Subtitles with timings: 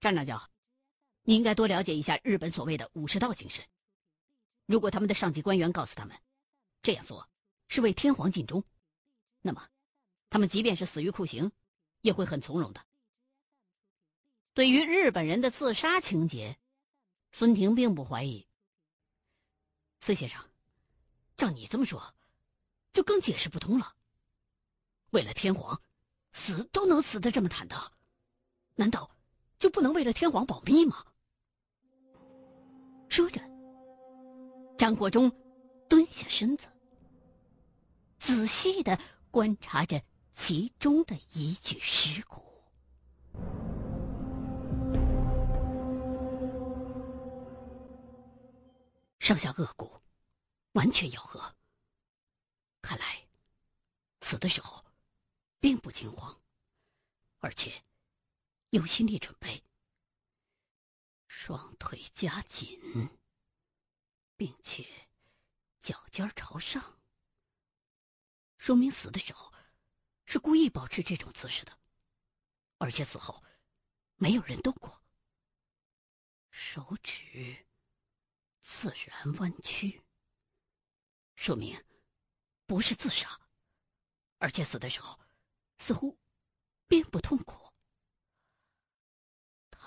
[0.00, 0.50] 站长教，
[1.22, 3.64] 你应该多了解一下日本所谓的武士道精神。
[4.66, 6.16] 如果他们的上级官员告诉他们，
[6.82, 7.28] 这样做
[7.66, 8.62] 是为天皇尽忠，
[9.40, 9.68] 那么，
[10.30, 11.50] 他们即便是死于酷刑，
[12.00, 12.86] 也会很从容的。
[14.54, 16.58] 对于日本人的自杀情节，
[17.32, 18.46] 孙婷并不怀疑。
[20.00, 20.44] 孙先生，
[21.36, 22.14] 照你这么说，
[22.92, 23.96] 就更解释不通了。
[25.10, 25.80] 为了天皇，
[26.32, 27.92] 死都能死得这么坦荡，
[28.76, 29.10] 难道？
[29.58, 31.04] 就不能为了天皇保密吗？
[33.08, 33.40] 说着，
[34.76, 35.32] 张国忠
[35.88, 36.68] 蹲下身子，
[38.18, 38.98] 仔细的
[39.30, 40.00] 观察着
[40.32, 42.42] 其中的一具尸骨。
[49.18, 49.90] 上下颚骨
[50.72, 51.54] 完全咬合，
[52.80, 53.04] 看来
[54.20, 54.84] 死的时候
[55.58, 56.38] 并不惊慌，
[57.40, 57.72] 而且。
[58.70, 59.62] 有心理准备，
[61.26, 63.18] 双腿夹紧，
[64.36, 65.08] 并且
[65.80, 67.00] 脚尖朝上，
[68.58, 69.50] 说明死的时候
[70.26, 71.78] 是故意保持这种姿势的，
[72.76, 73.42] 而且死后
[74.16, 75.02] 没有人动过。
[76.50, 77.66] 手指
[78.60, 80.02] 自然弯曲，
[81.36, 81.82] 说明
[82.66, 83.40] 不是自杀，
[84.36, 85.18] 而且死的时候
[85.78, 86.18] 似乎
[86.86, 87.67] 并不痛苦。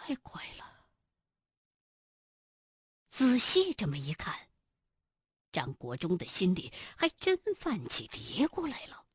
[0.04, 0.84] 太快了！
[3.12, 4.50] 仔细这么一看，
[5.52, 9.06] 张国忠的心里还真泛起嘀咕来了。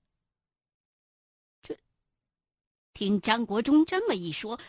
[1.61, 1.77] 这
[2.95, 4.61] 听张国忠这么一说，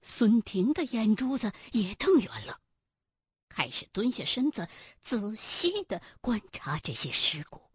[0.00, 2.62] 孙婷的眼珠子也瞪圆了，
[3.50, 4.66] 开始蹲下身子，
[5.02, 7.70] 仔细的观察这些尸骨。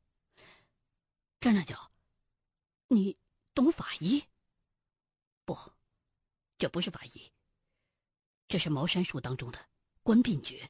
[1.40, 1.92] 张长角，
[2.88, 3.20] 你
[3.54, 4.24] 懂法医？
[5.46, 5.56] 不，
[6.58, 7.32] 这不是法医。
[8.48, 9.70] 这是茅山术当中的
[10.04, 10.70] 观病诀。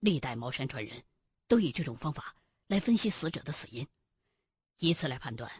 [0.00, 1.04] 历代茅山传人，
[1.46, 3.86] 都以这种方法来分析死者的死因，
[4.78, 5.50] 以此来判断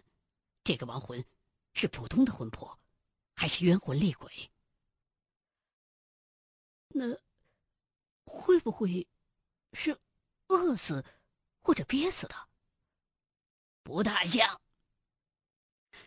[0.63, 1.25] 这个亡魂
[1.73, 2.79] 是普通的魂魄，
[3.35, 4.51] 还是冤魂厉鬼。
[6.89, 7.17] 那
[8.25, 9.07] 会不会
[9.73, 9.99] 是
[10.49, 11.05] 饿死
[11.61, 12.35] 或者憋死的？
[13.83, 14.61] 不大像。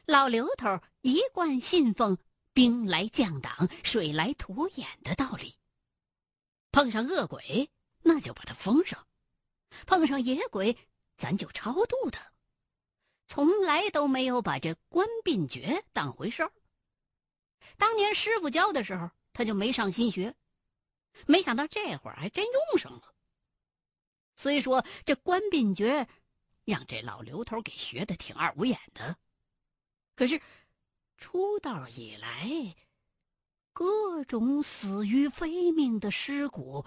[0.05, 2.17] 老刘头一贯信奉。
[2.57, 5.59] 兵来将挡，水来土掩的道理。
[6.71, 7.69] 碰上恶鬼，
[8.01, 9.05] 那就把他封上；
[9.85, 10.75] 碰上野鬼，
[11.17, 12.33] 咱就超度他。
[13.27, 16.51] 从来都没有把这关病诀当回事儿。
[17.77, 20.35] 当年师傅教的时候，他就没上心学，
[21.27, 23.13] 没想到这会儿还真用上了。
[24.35, 26.07] 虽说这关病诀
[26.65, 29.15] 让这老刘头给学的挺二五眼的，
[30.15, 30.41] 可是。
[31.17, 32.75] 出道以来，
[33.73, 36.85] 各种死于非命的尸骨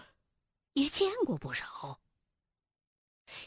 [0.73, 2.01] 也见过不少。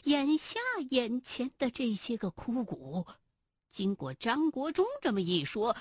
[0.04, 3.06] 眼下眼前的这些个枯骨，
[3.70, 5.76] 经过张国忠这么一说，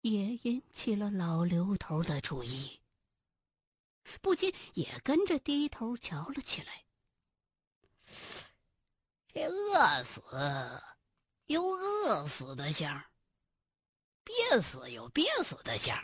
[0.00, 2.80] 也引起了老刘头的注意，
[4.20, 6.84] 不禁也跟着低头瞧了起来。
[9.28, 10.22] 这饿死
[11.46, 13.02] 有饿死的相。
[14.24, 16.02] 憋死有憋死的相，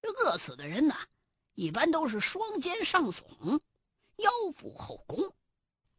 [0.00, 0.96] 这饿死的人呢，
[1.54, 3.60] 一般都是双肩上耸，
[4.16, 5.34] 腰腹后弓，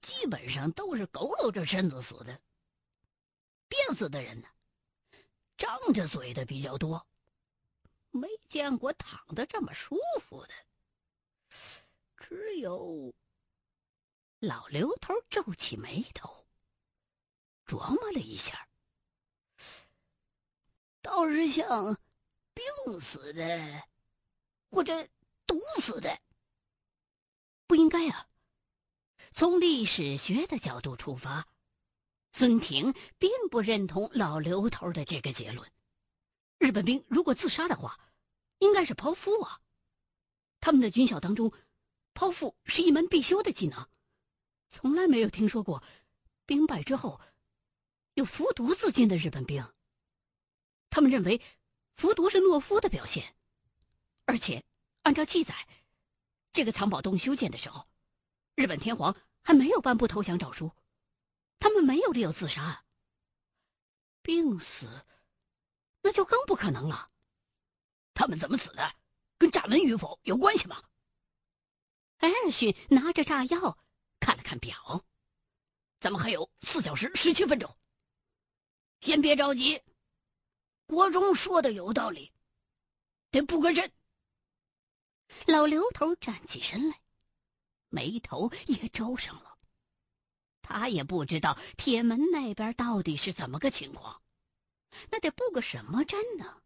[0.02, 2.42] 基本上都是佝偻着身子死的。
[3.68, 4.48] 憋死的人呢，
[5.56, 7.08] 张着嘴的比较多，
[8.10, 10.54] 没见过躺的这么舒服的。
[12.18, 13.14] 只有
[14.40, 16.48] 老刘头皱起眉头，
[17.68, 18.68] 琢磨了一下。
[21.02, 21.98] 倒是像
[22.54, 23.84] 病死的，
[24.70, 25.08] 或者
[25.46, 26.20] 毒死的，
[27.68, 28.28] 不应该啊。
[29.34, 31.48] 从历史学的角度出发，
[32.34, 35.72] 孙婷并不认同老刘头的这个结论。
[36.58, 38.00] 日本兵如果自杀的话，
[38.60, 39.62] 应该是剖腹啊。
[40.60, 41.52] 他们的军校当中，
[42.14, 43.88] 剖腹是一门必修的技能，
[44.70, 45.84] 从来没有听说过
[46.46, 47.20] 兵败之后
[48.14, 49.66] 有服毒自尽的日本兵。
[50.92, 51.42] 他们认为，
[51.96, 53.34] 服毒是懦夫的表现，
[54.26, 54.64] 而且
[55.04, 55.56] 按照记载，
[56.52, 57.88] 这个藏宝洞修建的时候，
[58.56, 60.70] 日本天皇还没有颁布投降诏书，
[61.60, 62.84] 他们没有理由自杀。
[64.22, 64.86] 病死，
[66.02, 67.10] 那就更不可能了。
[68.14, 68.94] 他们怎么死的，
[69.38, 70.84] 跟炸门与否有关系吗？
[72.18, 73.80] 艾尔逊拿着炸药
[74.20, 75.06] 看了看表，
[76.02, 77.78] 咱们还有四小时十七分钟，
[79.00, 79.82] 先别着急。
[80.92, 82.34] 国中说的有道理。
[83.30, 83.90] 得布个阵。
[85.46, 87.00] 老刘头站起身来，
[87.88, 89.58] 眉头也皱上了。
[90.62, 94.22] 他也不知道铁门那边到底是怎么个情况，
[95.10, 96.62] 那得布个什么阵呢？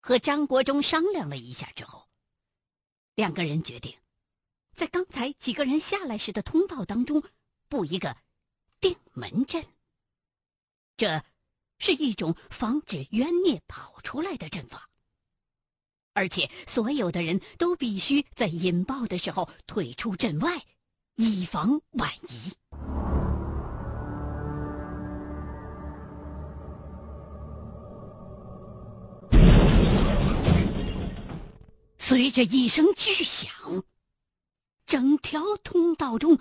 [0.00, 2.08] 和张国忠商量了一下之后，
[3.14, 3.98] 两个人决定，
[4.74, 7.22] 在刚才几个人下来时的通道当中
[7.68, 8.16] 布一个
[8.80, 9.66] 定门阵。
[10.96, 11.22] 这
[11.80, 14.86] 是一种防止冤孽跑出来的阵法，
[16.12, 20.62] 而且所有的人都必须在引爆的时候退出阵外，
[21.16, 22.52] 以防万一。
[31.98, 33.50] 随着一声巨响，
[34.84, 36.38] 整条通道中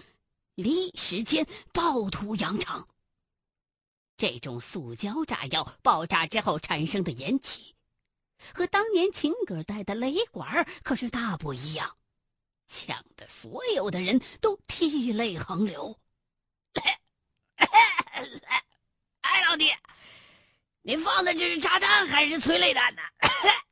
[0.56, 2.90] 立时间暴徒扬长。
[4.20, 7.74] 这种塑胶炸药爆炸之后产生的烟气，
[8.54, 11.96] 和当年秦葛带的雷管可是大不一样，
[12.68, 15.98] 呛得所有的人都涕泪横流。
[19.22, 19.72] 哎，老弟，
[20.82, 23.02] 你放的这是炸弹还是催泪弹呢？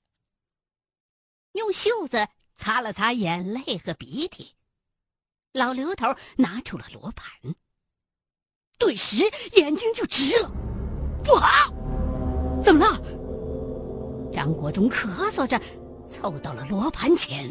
[1.51, 4.55] 用袖子擦了擦眼泪和鼻涕，
[5.51, 7.53] 老刘头拿出了罗盘，
[8.77, 10.51] 顿时眼睛就直了。
[11.23, 11.73] 不好，
[12.63, 13.01] 怎么了？
[14.31, 15.59] 张国忠咳嗽着
[16.07, 17.49] 凑到了罗盘前，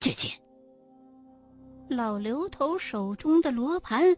[0.00, 0.32] 只见
[1.88, 4.16] 老刘头手中的罗盘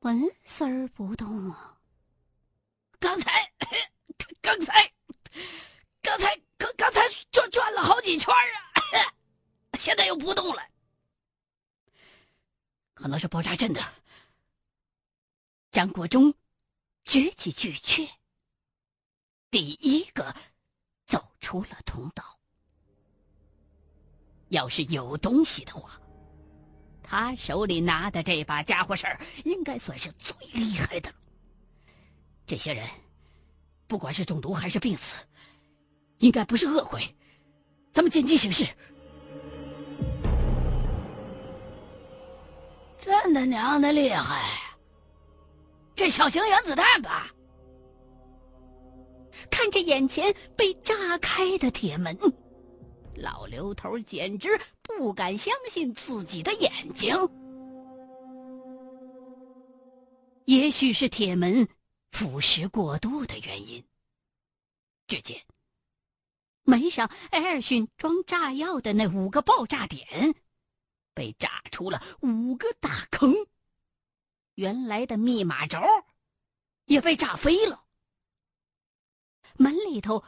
[0.00, 1.76] 纹丝儿不动啊。
[2.98, 3.50] 刚才，
[4.40, 4.90] 刚才。
[6.02, 7.00] 刚才刚刚才
[7.32, 9.02] 转转了好几圈啊，
[9.74, 10.62] 现在又不动了，
[12.96, 13.80] 可能是爆炸阵的。
[15.70, 16.32] 张国忠
[17.04, 18.08] 举起巨阙，
[19.50, 20.34] 第一个
[21.06, 22.24] 走出了通道。
[24.48, 26.00] 要是有东西的话，
[27.02, 31.16] 他手里拿的这把家伙事儿应该算是最厉害的了。
[32.46, 32.88] 这些人，
[33.86, 35.14] 不管是中毒还是病死。
[36.18, 37.14] 应该不是恶鬼，
[37.92, 38.64] 咱们见机行事。
[43.06, 44.42] 真他娘的厉害！
[45.94, 47.30] 这小型原子弹吧？
[49.48, 52.18] 看着眼前被炸开的铁门，
[53.14, 57.14] 老刘头简直不敢相信自己的眼睛。
[60.46, 61.68] 也许是铁门
[62.10, 63.84] 腐蚀过度的原因，
[65.06, 65.40] 只见。
[66.64, 70.34] 门上艾尔逊装炸药的那五个爆炸点，
[71.16, 73.34] 被炸出了五个大坑。
[74.56, 75.80] 原来的密码轴
[76.84, 77.86] 也被炸飞了。
[79.54, 80.22] 门里头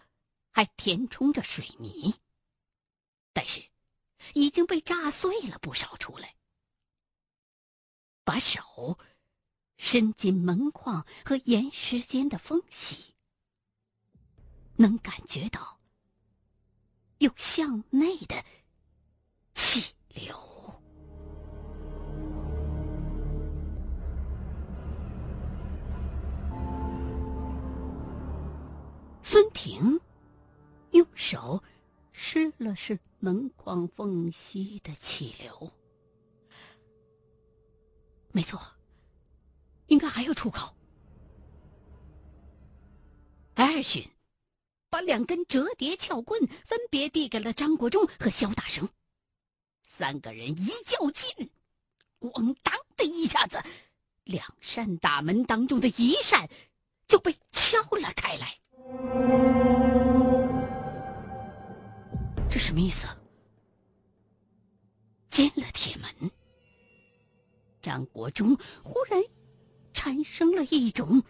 [0.51, 2.15] 还填充着水泥，
[3.35, 3.63] 但是
[4.33, 6.35] 已经被炸碎了不少出来。
[8.25, 8.99] 把手
[9.77, 13.15] 伸进门框和岩石间的缝隙，
[14.77, 15.79] 能感觉到。
[17.19, 18.45] 有向内的
[19.53, 20.58] 气流。
[29.61, 30.01] 停
[30.93, 31.65] 用手
[32.13, 35.73] 试了试门框缝隙的气流，
[38.31, 38.61] 没错，
[39.89, 40.73] 应该还有出口。
[43.55, 44.09] 艾尔逊。
[44.91, 48.89] 把两根折叠撬棍分别递给了张国忠和肖大生，
[49.87, 51.51] 三个人一较劲，
[52.21, 53.63] 咣当的一下子，
[54.25, 56.49] 两扇大门当中的一扇
[57.07, 58.59] 就被敲了开来。
[62.51, 63.07] 这什么意思？
[65.29, 66.31] 进了铁门，
[67.83, 69.23] 张国忠忽然
[69.93, 71.23] 产生了一种。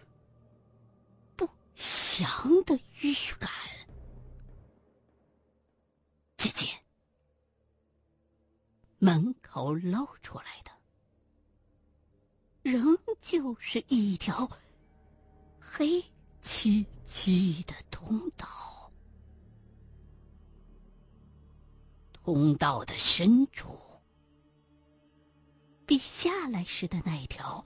[1.35, 3.49] 不祥的预感。
[6.37, 6.69] 只见
[8.97, 10.71] 门口露出来的，
[12.61, 14.49] 仍旧是一条
[15.59, 16.03] 黑
[16.41, 18.47] 漆漆的通道。
[22.11, 23.75] 通道的深处，
[25.85, 27.65] 比下来时的那条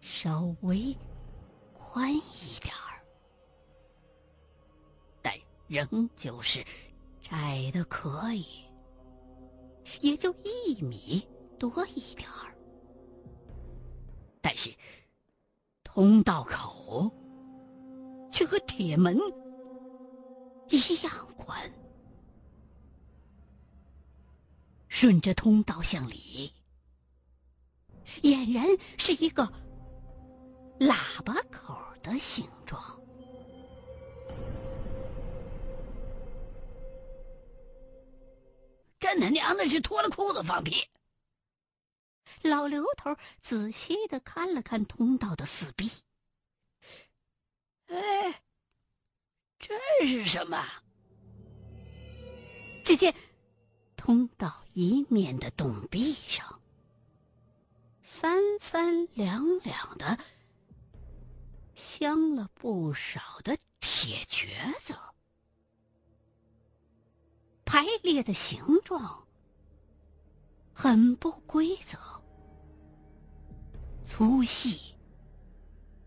[0.00, 0.94] 稍微
[1.72, 3.00] 宽一点儿，
[5.22, 5.34] 但
[5.66, 6.62] 仍旧是
[7.22, 8.64] 窄的可以，
[10.02, 11.26] 也就一米
[11.58, 12.54] 多一点儿。
[14.42, 14.70] 但是
[15.82, 17.10] 通道口
[18.38, 19.18] 却和铁门
[20.68, 21.72] 一样宽。
[24.86, 26.54] 顺着通道向里，
[28.22, 28.64] 俨然
[28.96, 29.42] 是一个
[30.78, 32.80] 喇叭口的形状。
[39.00, 40.88] 真他娘的是脱了裤子放屁！
[42.42, 45.90] 老刘头仔细的看了看通道的四壁，
[47.86, 48.42] 哎，
[49.58, 50.62] 这是什么？
[52.84, 53.14] 只见
[53.96, 56.60] 通道一面的洞壁上，
[58.02, 60.18] 三三两两的
[61.74, 64.48] 镶了不少的铁橛
[64.84, 64.94] 子。
[67.64, 69.26] 排列的形状
[70.72, 71.98] 很不规则，
[74.06, 74.94] 粗细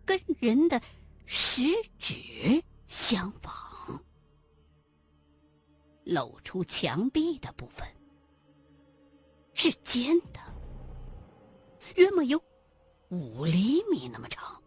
[0.05, 0.81] 跟人的
[1.25, 1.63] 食
[1.99, 3.70] 指相仿，
[6.03, 7.87] 露出墙壁的部分
[9.53, 10.39] 是尖的，
[11.95, 12.41] 约莫有
[13.09, 14.61] 五厘米那么长，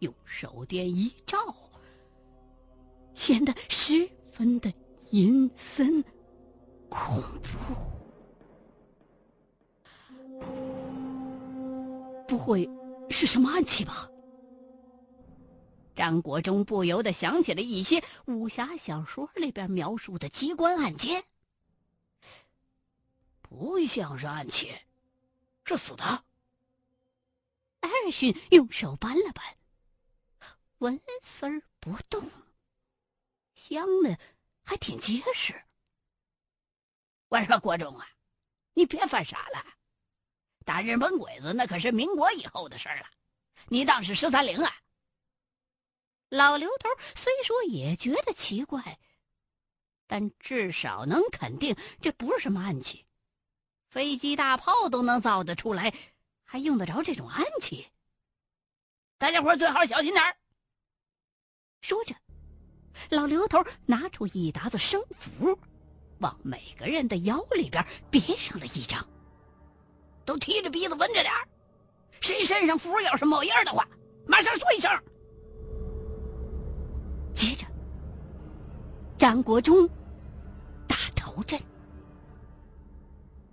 [0.00, 1.54] 用手电一照，
[3.14, 4.72] 显得十分的。
[5.10, 6.02] 阴森，
[6.88, 7.48] 恐怖，
[12.26, 12.68] 不会
[13.10, 14.10] 是什么暗器吧？
[15.94, 21.24] 张国忠不由得想起了一些武侠小说里边描述的机关暗箭，
[23.40, 24.74] 不像是暗器，
[25.64, 26.24] 是死的。
[27.80, 29.44] 艾尔逊用手扳了扳，
[30.78, 32.30] 纹丝儿不动，
[33.54, 34.18] 香的。
[34.66, 35.62] 还挺结实。
[37.28, 38.08] 我说国忠啊，
[38.72, 39.62] 你别犯傻了，
[40.64, 43.06] 打日本鬼子那可是民国以后的事了，
[43.68, 44.74] 你当是十三陵啊？
[46.34, 48.98] 老刘头虽说也觉得奇怪，
[50.08, 53.06] 但至少能肯定这不是什么暗器，
[53.86, 55.94] 飞机大炮都能造得出来，
[56.42, 57.86] 还用得着这种暗器？
[59.16, 60.36] 大家伙最好小心点儿。
[61.82, 62.16] 说着。
[63.10, 65.56] 老刘头拿出一沓子生符，
[66.18, 69.08] 往每个人的腰里边别上了一张。
[70.24, 71.48] 都提着鼻子闻着点儿，
[72.20, 73.88] 谁身上符要是冒烟的话，
[74.26, 74.90] 马上说一声。
[77.34, 77.66] 接着，
[79.18, 79.88] 张国忠
[80.86, 81.60] 打头阵，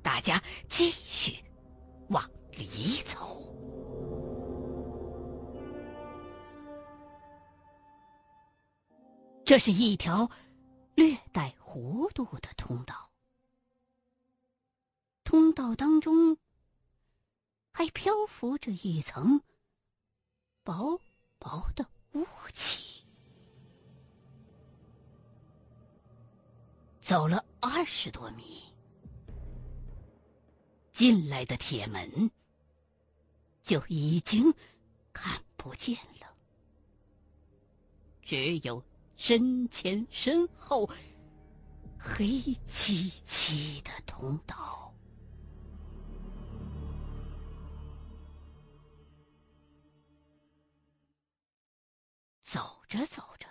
[0.03, 1.43] 大家继续
[2.09, 3.17] 往里走。
[9.43, 10.29] 这是一条
[10.95, 13.09] 略带弧度的通道，
[15.23, 16.37] 通道当中
[17.73, 19.41] 还漂浮着一层
[20.63, 21.01] 薄
[21.39, 22.90] 薄的雾气。
[27.01, 28.73] 走了二十多米，
[30.93, 32.31] 进来的铁门
[33.61, 34.53] 就已经
[35.11, 36.35] 看不见了，
[38.21, 38.81] 只有。
[39.17, 40.89] 身前身后，
[41.99, 44.91] 黑漆漆的通道。
[52.39, 53.47] 走着走着，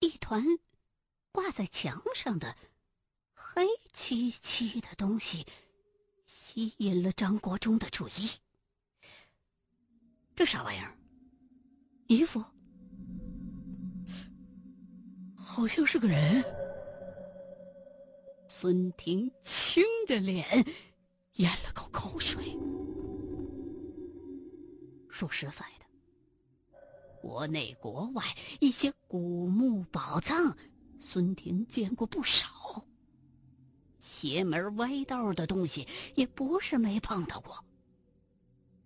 [0.00, 0.44] 一团
[1.34, 2.54] 挂在墙上的
[3.34, 5.44] 黑漆漆的东西
[6.24, 8.30] 吸引了张国忠的注意。
[10.36, 10.96] 这啥玩意儿？
[12.06, 12.40] 衣服？
[15.36, 16.44] 好像是个人。
[18.46, 20.46] 孙婷青着脸，
[21.32, 22.56] 咽了口口水。
[25.10, 26.78] 说实在的，
[27.20, 28.22] 国内国外
[28.60, 30.56] 一些古墓宝藏，
[31.04, 32.48] 孙婷见过不少。
[33.98, 37.62] 邪门歪道的东西也不是没碰到过。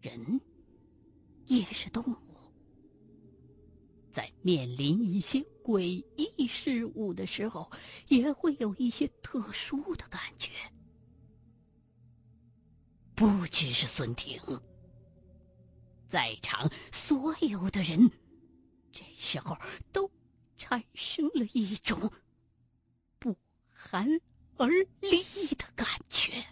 [0.01, 0.41] 人
[1.47, 2.17] 也是动物。
[4.11, 7.71] 在面临一些诡异事物的时候，
[8.09, 10.51] 也会有一些特殊的感觉。
[13.15, 14.41] 不只是孙婷，
[16.09, 18.11] 在场所有的人，
[18.91, 19.57] 这时候
[19.93, 20.11] 都
[20.59, 22.13] 产生了一种
[23.19, 23.35] 不
[23.71, 24.07] 寒
[24.57, 24.69] 而
[25.01, 25.23] 栗
[25.57, 26.45] 的感觉。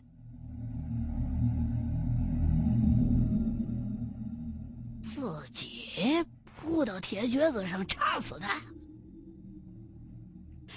[5.02, 6.25] 自己。
[6.58, 8.60] 扑到铁橛子上插死他。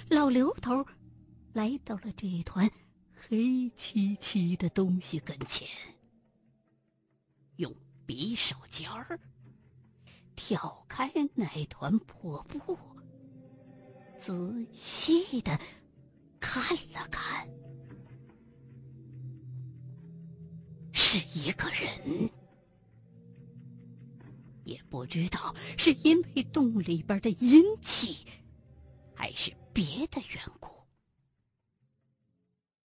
[0.08, 0.86] 老刘头
[1.52, 2.70] 来到了这一团
[3.12, 5.66] 黑漆漆的东西跟前，
[7.56, 7.74] 用
[8.06, 9.18] 匕首尖儿
[10.36, 12.78] 挑开那团破布，
[14.20, 15.58] 仔细的
[16.38, 17.48] 看了看，
[20.92, 22.30] 是一个人。
[24.64, 28.26] 也不知道是因为洞里边的阴气，
[29.14, 30.70] 还是别的缘故，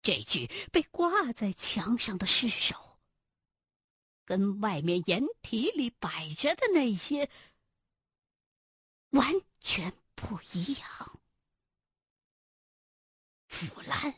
[0.02, 2.74] 这具被挂在墙上的尸首，
[4.24, 7.30] 跟外面掩体里摆着的那些
[9.10, 11.19] 完全不一样。
[13.50, 14.14] 腐烂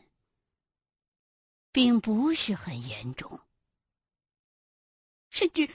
[1.73, 3.41] 并不是很严重，
[5.31, 5.69] 甚至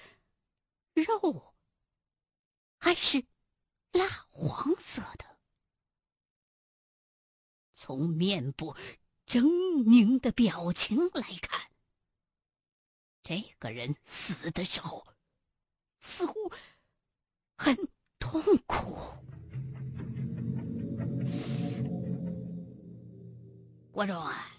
[0.93, 1.53] 肉。
[2.79, 3.25] 还是
[3.91, 5.39] 蜡黄色的。
[7.75, 8.75] 从面部
[9.25, 9.41] 狰
[9.83, 11.71] 狞的表情来看，
[13.23, 15.07] 这个人死的时候
[15.99, 16.33] 似乎
[17.57, 17.75] 很
[18.19, 19.25] 痛苦。
[23.97, 24.51] 国忠啊，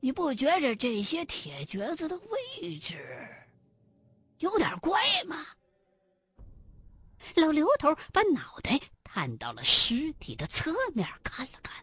[0.00, 3.26] 你不觉着这些铁橛子的位置
[4.40, 5.46] 有点怪吗？
[7.36, 11.82] 老刘头把脑袋探到了尸体的侧面看了看，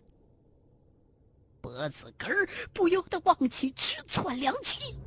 [1.61, 4.99] 脖子根儿不由得往起直窜凉气。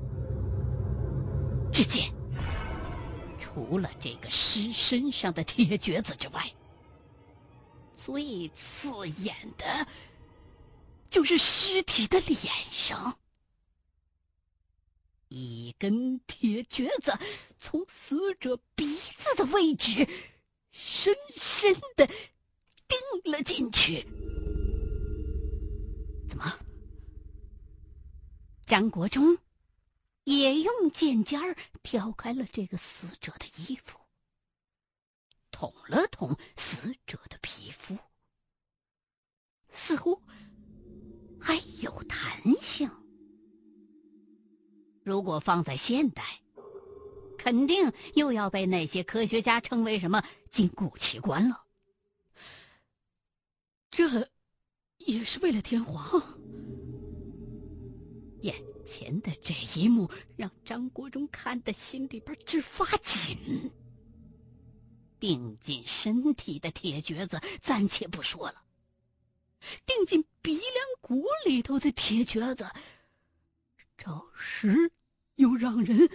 [1.72, 2.12] 只见，
[3.38, 6.52] 除了这个尸身上的铁橛子之外，
[7.96, 9.87] 最刺眼的，
[11.12, 12.38] 就是尸体的脸
[12.71, 13.19] 上，
[15.28, 17.12] 一根铁橛子
[17.59, 20.09] 从死者鼻子的位置。
[20.71, 24.02] 深深的钉了进去。
[26.31, 26.59] 怎么？
[28.64, 29.37] 张国忠
[30.25, 33.99] 也用剑尖儿挑开了这个死者的衣服，
[35.50, 37.99] 捅了捅死者的皮肤，
[39.68, 40.22] 似乎
[41.42, 42.20] 还有弹
[42.61, 42.88] 性。
[45.02, 46.22] 如果放在现代，
[47.37, 51.64] 肯定又要被那些科学家称为什么金骨奇观了。
[53.90, 54.31] 这，
[54.98, 56.22] 也是为了天皇。
[58.42, 58.55] 眼
[58.87, 63.72] 前的这一幕让张国忠看的心里边直发紧。
[65.18, 68.62] 定紧身体的铁橛子暂且不说了，
[69.87, 70.64] 钉进鼻梁
[71.01, 72.66] 骨里头的铁橛子，
[73.96, 74.90] 着实
[75.37, 76.09] 有让人。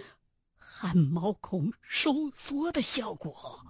[0.80, 3.66] 汗毛孔收缩的效果。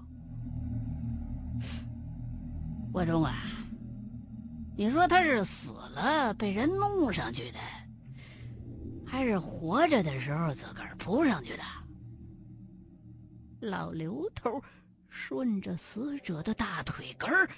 [2.93, 3.35] 国忠啊，
[4.77, 7.59] 你说他是死了被人弄上去的，
[9.07, 11.63] 还是活着的时候自个儿扑上去的？
[13.61, 14.63] 老刘头
[15.09, 17.49] 顺着死者的大腿根儿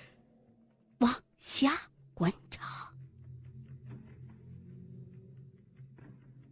[0.99, 1.73] 往下
[2.21, 2.93] 观察，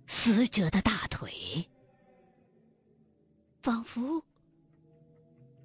[0.06, 1.68] 死者的大腿。
[3.60, 4.24] 仿佛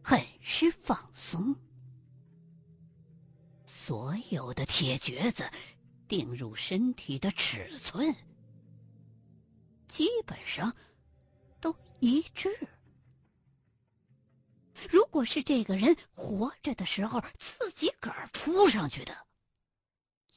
[0.04, 1.56] 很是放松，
[3.66, 5.50] 所有的铁橛子
[6.06, 8.14] 钉入身体的尺寸
[9.88, 10.76] 基本上
[11.62, 12.50] 都一致。
[14.90, 19.16] 如果是这个人活着的时候自己个儿扑上去的，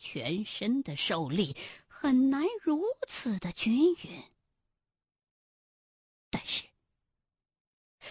[0.07, 1.57] 全身的受力
[1.88, 4.23] 很难如此的均匀。
[6.31, 6.64] 但是。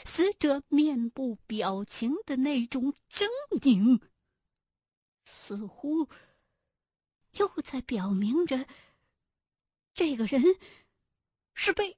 [0.04, 3.26] 死者面部表情的那种狰
[3.62, 4.02] 狞，
[5.26, 6.10] 似乎
[7.38, 8.68] 又在表明着，
[9.94, 10.44] 这个人
[11.54, 11.96] 是被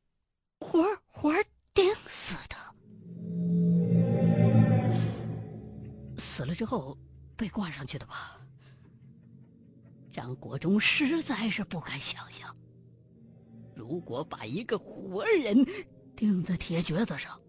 [0.60, 1.34] 活活
[1.74, 2.56] 钉死的。
[6.20, 6.96] 死了之后
[7.36, 8.40] 被挂上去的吧？
[10.18, 12.58] 张国忠实在是不敢想象，
[13.76, 15.64] 如果把一个活人
[16.16, 17.40] 钉在铁橛子上。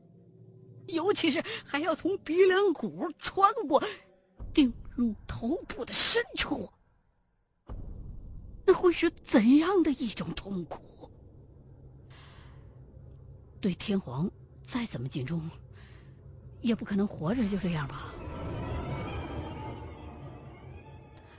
[0.87, 3.83] 尤其是还要从鼻梁骨穿过，
[4.53, 6.71] 钉入头部的深处，
[8.67, 11.11] 那会是怎样的一种痛苦？
[13.63, 14.31] 对天皇
[14.63, 15.51] 再怎么尽忠，
[16.61, 18.13] 也不可能活着就这样吧？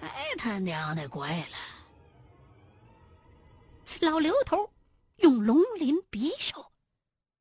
[0.09, 1.57] 太他娘的怪了！
[4.01, 4.71] 老刘头
[5.17, 6.71] 用龙鳞匕首。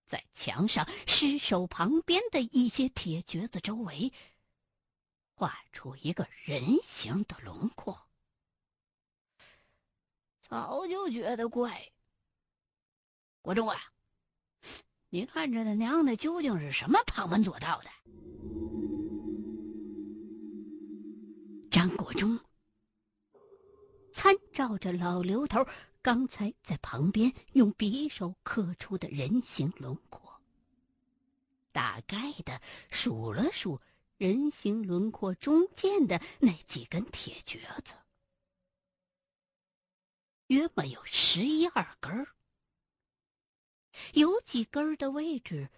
[0.07, 4.13] 在墙上尸首旁边的一些铁橛子周围，
[5.35, 7.99] 画出一个人形的轮廓。
[10.41, 11.91] 早就觉得怪。
[13.41, 13.79] 国忠啊，
[15.09, 17.91] 你看着他娘的究竟是什么旁门左道的？
[21.71, 22.39] 张国忠
[24.19, 25.65] 参照着老刘头
[26.03, 30.41] 刚才在旁边用匕首刻出的人形轮廓，
[31.71, 33.81] 大概的数了数
[34.17, 37.93] 人形轮廓中间的那几根铁橛子，
[40.49, 42.27] 约莫有十一二根。
[44.15, 45.71] 有几根的位置，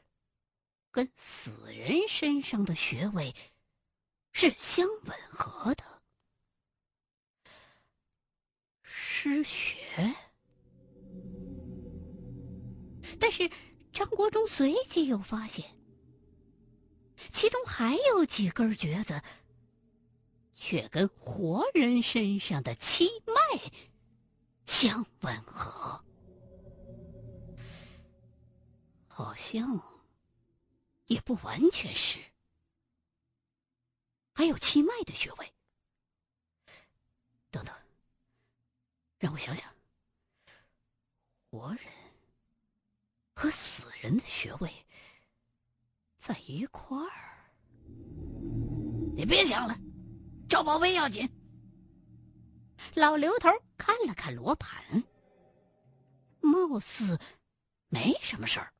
[0.90, 3.35] 跟死人身上的穴位
[4.33, 5.99] 是相吻合的，
[8.92, 9.79] 失血。
[13.20, 13.48] 但是
[13.92, 15.64] 张国忠随即又发现，
[17.31, 19.22] 其中还有几根橛子，
[20.55, 23.61] 却跟活人身上的七脉
[24.66, 26.05] 相吻合。
[29.07, 29.81] 好像
[31.07, 32.18] 也不完全是，
[34.35, 35.53] 还有七脉的穴位。
[39.20, 39.70] 让我想想，
[41.50, 41.80] 活人
[43.35, 44.72] 和死人的穴位
[46.18, 47.52] 在一块儿。
[49.14, 49.76] 你别想了，
[50.48, 51.28] 找宝贝要紧。
[52.94, 55.04] 老刘头看了看罗盘，
[56.40, 57.20] 貌似
[57.88, 58.72] 没什么事儿。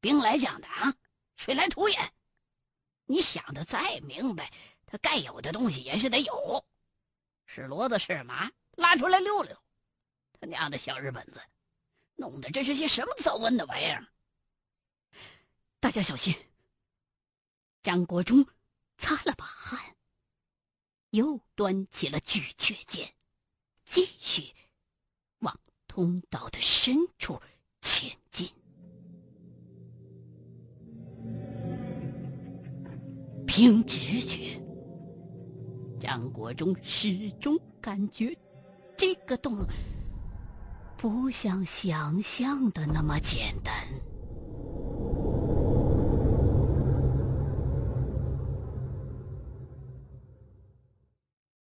[0.00, 0.96] 兵来将挡，
[1.36, 2.10] 水来土掩。
[3.04, 4.50] 你想的再明白，
[4.86, 6.64] 他该有的东西也是得有。
[7.44, 9.56] 是骡子是马，拉出来溜溜。
[10.40, 11.40] 他娘的小日本子，
[12.14, 14.06] 弄的这是些什么糟温的玩意儿？
[15.80, 16.34] 大家小心！
[17.82, 18.44] 张国忠
[18.96, 19.96] 擦了把汗，
[21.10, 23.14] 又端起了咀嚼剑，
[23.84, 24.52] 继续
[25.38, 27.40] 往通道的深处
[27.80, 28.52] 前进。
[33.46, 34.60] 凭直觉，
[36.00, 38.36] 张国忠始终感觉
[38.96, 39.66] 这个洞
[40.96, 43.74] 不像想象的那么简单。